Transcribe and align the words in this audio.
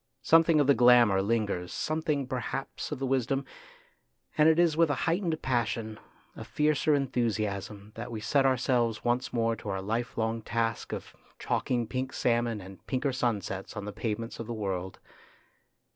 Something 0.23 0.59
of 0.59 0.65
the 0.65 0.73
glamour 0.73 1.21
lingers, 1.21 1.71
something 1.71 2.25
perhaps 2.25 2.91
of 2.91 2.97
the 2.97 3.05
wisdom, 3.05 3.45
and 4.35 4.49
it 4.49 4.57
is 4.57 4.75
with 4.75 4.89
a 4.89 4.95
heightened 5.05 5.39
passion, 5.43 5.99
a 6.35 6.43
fiercer 6.43 6.95
enthusiasm, 6.95 7.91
that 7.93 8.09
we 8.11 8.19
set 8.19 8.43
ourselves 8.43 9.03
once 9.05 9.31
more 9.31 9.55
to 9.57 9.69
our 9.69 9.79
life 9.79 10.17
long 10.17 10.41
task 10.41 10.91
of 10.91 11.15
chalking 11.37 11.85
pink 11.85 12.13
salmon 12.13 12.61
and 12.61 12.83
pinker 12.87 13.13
sun 13.13 13.41
sets 13.41 13.77
on 13.77 13.85
the 13.85 13.93
pavements 13.93 14.39
of 14.39 14.47
the 14.47 14.55
world. 14.55 14.97